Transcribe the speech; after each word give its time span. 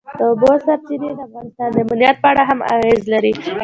د 0.17 0.19
اوبو 0.29 0.51
سرچینې 0.65 1.09
د 1.17 1.19
افغانستان 1.27 1.69
د 1.71 1.77
امنیت 1.85 2.15
په 2.23 2.27
اړه 2.31 2.43
هم 2.49 2.59
اغېز 2.75 3.01
لري. 3.13 3.33